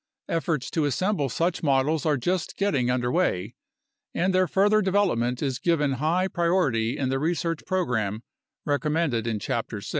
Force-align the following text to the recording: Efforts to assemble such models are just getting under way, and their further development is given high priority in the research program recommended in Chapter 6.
Efforts 0.27 0.71
to 0.71 0.85
assemble 0.85 1.29
such 1.29 1.61
models 1.61 2.07
are 2.07 2.17
just 2.17 2.57
getting 2.57 2.89
under 2.89 3.11
way, 3.11 3.53
and 4.15 4.33
their 4.33 4.47
further 4.47 4.81
development 4.81 5.43
is 5.43 5.59
given 5.59 5.91
high 6.01 6.27
priority 6.27 6.97
in 6.97 7.09
the 7.09 7.19
research 7.19 7.63
program 7.67 8.23
recommended 8.65 9.27
in 9.27 9.37
Chapter 9.37 9.79
6. 9.79 9.89